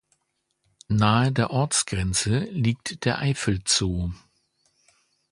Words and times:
Nahe 0.87 1.31
der 1.31 1.51
Ortsgrenze 1.51 2.39
liegt 2.45 3.05
der 3.05 3.19
Eifel-Zoo. 3.19 4.09